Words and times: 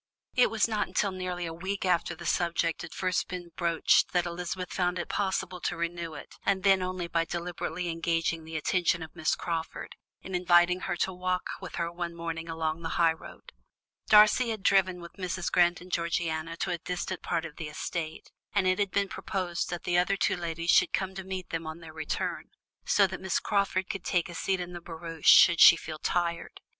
It 0.33 0.49
was 0.49 0.67
not 0.67 0.87
until 0.87 1.11
nearly 1.11 1.45
a 1.45 1.53
week 1.53 1.85
after 1.85 2.15
the 2.15 2.25
subject 2.25 2.81
had 2.81 2.91
first 2.95 3.27
been 3.27 3.51
broached 3.55 4.13
that 4.13 4.25
Elizabeth 4.25 4.73
found 4.73 4.97
it 4.97 5.09
possible 5.09 5.61
to 5.61 5.77
renew 5.77 6.15
it, 6.15 6.39
and 6.43 6.63
then 6.63 6.81
only 6.81 7.05
by 7.07 7.23
deliberately 7.23 7.87
engaging 7.87 8.43
the 8.43 8.57
attention 8.57 9.03
of 9.03 9.15
Miss 9.15 9.35
Crawford, 9.35 9.95
in 10.23 10.33
inviting 10.33 10.79
her 10.89 10.95
to 10.97 11.13
walk 11.13 11.43
with 11.61 11.75
her 11.75 11.91
one 11.91 12.15
morning 12.15 12.49
along 12.49 12.81
the 12.81 12.97
high 12.97 13.13
road. 13.13 13.51
Darcy 14.09 14.49
had 14.49 14.63
driven 14.63 15.01
with 15.01 15.13
Mrs. 15.19 15.51
Grant 15.51 15.81
and 15.81 15.91
Georgiana 15.91 16.57
to 16.57 16.71
a 16.71 16.79
distant 16.79 17.21
part 17.21 17.45
of 17.45 17.57
the 17.57 17.67
estate, 17.69 18.31
and 18.55 18.65
it 18.65 18.79
had 18.79 18.89
been 18.89 19.07
proposed 19.07 19.69
that 19.69 19.83
the 19.83 19.99
other 19.99 20.17
two 20.17 20.35
ladies 20.35 20.71
should 20.71 20.93
come 20.93 21.13
to 21.13 21.23
meet 21.23 21.49
them 21.51 21.67
on 21.67 21.77
their 21.79 21.93
return, 21.93 22.45
so 22.87 23.05
that 23.05 23.21
Miss 23.21 23.39
Crawford 23.39 23.87
could 23.87 24.03
take 24.03 24.29
a 24.29 24.33
seat 24.33 24.59
in 24.59 24.73
the 24.73 24.81
barouche 24.81 25.29
should 25.29 25.59
she 25.59 25.75
feel 25.77 25.99
tired. 25.99 26.59